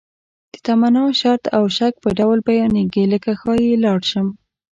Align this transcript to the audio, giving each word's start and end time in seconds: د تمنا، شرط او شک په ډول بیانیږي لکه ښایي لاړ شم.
د 0.53 0.55
تمنا، 0.65 1.03
شرط 1.19 1.43
او 1.57 1.63
شک 1.77 1.93
په 2.03 2.09
ډول 2.19 2.37
بیانیږي 2.47 3.03
لکه 3.13 3.31
ښایي 3.41 3.73
لاړ 3.85 3.99
شم. 4.11 4.27